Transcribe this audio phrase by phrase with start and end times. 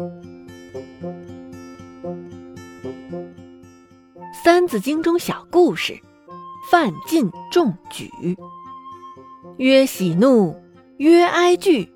[4.42, 6.00] 《三字经》中小故事：
[6.70, 8.10] 范进中举。
[9.58, 10.56] 曰喜怒，
[10.96, 11.92] 曰哀惧，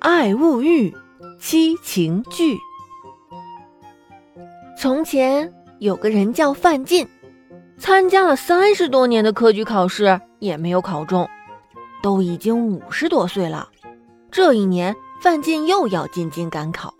[0.00, 0.94] 爱恶欲，
[1.38, 2.58] 七情具。
[4.78, 7.08] 从前有个人叫范进，
[7.78, 11.26] 参加了三十多年的科举考试，也没有考中，
[12.02, 13.70] 都已经五十多岁了。
[14.30, 16.92] 这一年，范进又要进京赶考，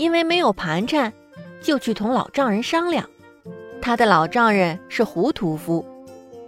[0.00, 1.12] 因为没有盘缠，
[1.60, 3.04] 就去同老丈人商量。
[3.82, 5.84] 他的老丈人是胡屠夫，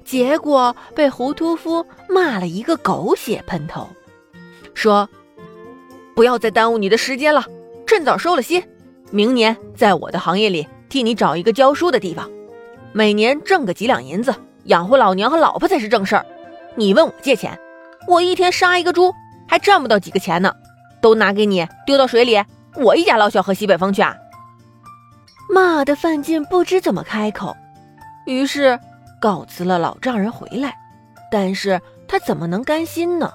[0.02, 3.86] 结果被胡屠夫骂了一个狗血喷头，
[4.72, 5.06] 说
[6.16, 7.44] ：“不要再耽误你的时间了，
[7.86, 8.64] 趁早收了心。
[9.10, 12.30] 明年在我的行业里替你找一个教书的地方，
[12.94, 14.34] 每年挣个几两银子，
[14.64, 16.24] 养活老娘和老婆才是正事儿。
[16.74, 17.58] 你问我借钱，
[18.08, 19.12] 我一天杀一个猪
[19.46, 20.54] 还赚不到几个钱呢，
[21.02, 22.42] 都拿给你丢到水里，
[22.76, 24.16] 我一家老小喝西北风去啊！”
[25.52, 27.54] 骂的范进不知怎么开口，
[28.26, 28.78] 于是
[29.20, 30.74] 告辞了老丈人回来。
[31.30, 33.32] 但是他怎么能甘心呢？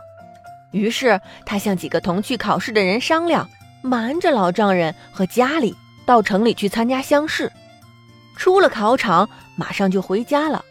[0.71, 3.47] 于是他向几个同去考试的人商量，
[3.81, 7.51] 瞒着老丈人和家里到城里去参加乡试。
[8.35, 10.63] 出了考场，马上就回家了。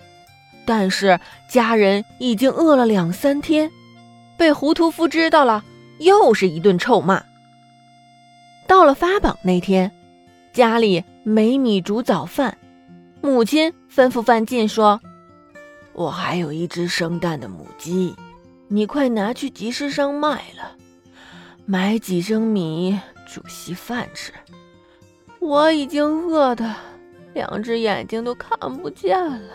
[0.65, 1.19] 但是
[1.49, 3.71] 家人已经饿了两三天，
[4.37, 5.65] 被胡屠夫知道了，
[5.99, 7.23] 又是一顿臭骂。
[8.67, 9.91] 到了发榜那天。
[10.53, 12.56] 家里没米煮早饭，
[13.20, 15.00] 母亲吩咐范进说
[15.92, 18.14] ：“我还有一只生蛋的母鸡，
[18.69, 20.72] 你快拿去集市上卖了，
[21.67, 24.33] 买几升米煮稀饭吃。
[25.41, 26.75] 我已经饿得
[27.34, 29.50] 两只眼睛都看不见了。”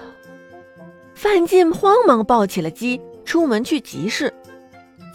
[1.16, 4.32] 范进慌忙抱起了鸡，出门去集市。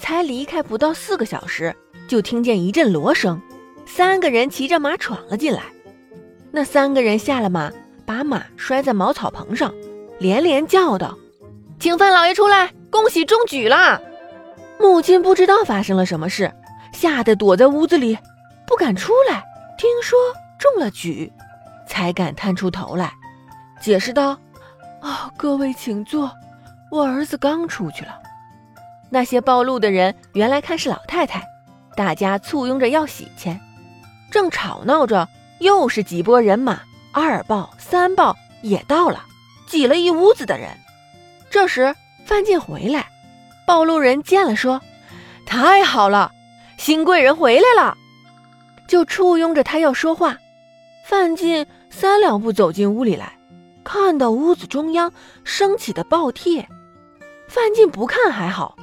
[0.00, 1.74] 才离开不到四个小时，
[2.08, 3.41] 就听见一阵锣声，
[3.87, 5.62] 三个人骑着马闯了进来。
[6.51, 7.73] 那三个人下了马，
[8.05, 9.73] 把马拴在茅草棚上，
[10.19, 11.17] 连连叫道
[11.79, 14.01] ：“请范老爷出来，恭喜中举了！”
[14.79, 16.52] 母亲不知道发生了什么事，
[16.92, 18.19] 吓得躲在屋子里，
[18.67, 19.42] 不敢出来。
[19.79, 20.18] 听说
[20.58, 21.30] 中了举，
[21.86, 23.13] 才敢探出头来，
[23.80, 24.39] 解释道
[25.01, 26.30] ：“啊，各位请坐，
[26.91, 28.18] 我儿子刚出去了。”
[29.11, 31.42] 那些暴露的人原来看是老太太，
[31.95, 33.61] 大家簇拥着要喜钱，
[34.36, 35.27] 正吵闹着。
[35.61, 39.24] 又是几波人马，二报三报也到了，
[39.67, 40.69] 挤了一屋子的人。
[41.48, 41.95] 这时
[42.27, 43.08] 范进回来，
[43.67, 44.79] 报路人见了说
[45.47, 46.30] ：“太好了，
[46.77, 47.97] 新贵人回来了。”
[48.86, 50.36] 就簇拥着他要说话。
[51.07, 53.33] 范进三两步走进屋里来，
[53.83, 55.11] 看到屋子中央
[55.45, 56.68] 升起的报帖，
[57.48, 58.77] 范进不看还好，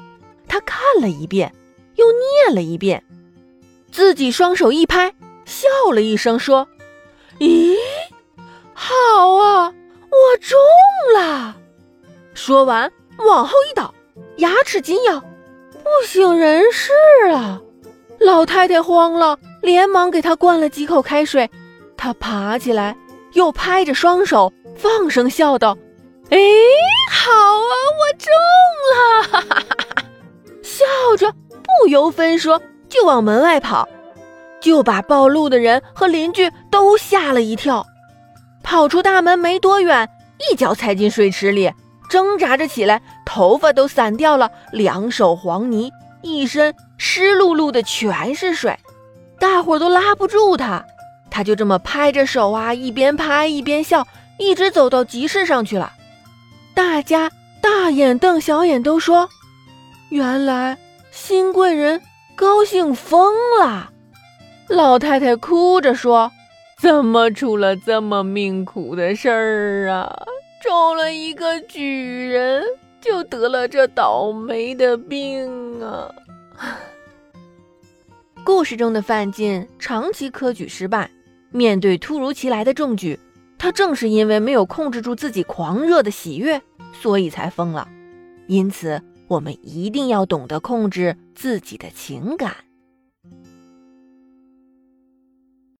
[0.47, 1.53] 他看了一遍，
[1.97, 3.03] 又念了一遍，
[3.91, 5.13] 自己双手一拍。
[5.45, 6.67] 笑了一声，说
[7.39, 7.75] ：“咦，
[8.73, 9.73] 好啊，
[10.09, 10.57] 我中
[11.15, 11.55] 了！”
[12.33, 13.93] 说完，往后一倒，
[14.37, 16.91] 牙齿紧咬，不省人事
[17.29, 17.61] 了。
[18.19, 21.49] 老太太慌了，连忙给他灌了几口开水。
[21.97, 22.95] 他爬起来，
[23.33, 25.77] 又拍着双手，放声笑道
[26.31, 26.37] ：“哎，
[27.11, 28.31] 好啊，我中
[28.91, 29.45] 了！”
[30.63, 30.85] 笑
[31.17, 33.87] 着不由分说，就往门外跑。
[34.63, 37.85] 就把暴露的人和邻居都吓了一跳，
[38.63, 40.09] 跑出大门没多远，
[40.49, 41.69] 一脚踩进水池里，
[42.09, 45.91] 挣扎着起来，头发都散掉了，两手黄泥，
[46.21, 48.79] 一身湿漉漉的，全是水，
[49.37, 50.85] 大伙都拉不住他，
[51.29, 54.07] 他就这么拍着手啊，一边拍一边笑，
[54.39, 55.91] 一直走到集市上去了。
[56.73, 57.29] 大家
[57.59, 59.27] 大眼瞪小眼，都说
[60.07, 60.77] ：“原来
[61.11, 62.01] 新贵人
[62.37, 63.89] 高兴疯了。”
[64.69, 66.31] 老太太哭着说
[66.79, 70.25] ：“怎么出了这么命苦的事儿啊？
[70.61, 72.63] 中了一个举人，
[73.01, 76.09] 就得了这倒霉的病啊！”
[78.43, 81.09] 故事中的范进长期科举失败，
[81.51, 83.19] 面对突如其来的中举，
[83.57, 86.61] 他正是因为没有控制住自己狂热的喜悦，
[86.93, 87.87] 所以才疯了。
[88.47, 92.55] 因此，我们一定要懂得控制自己的情感。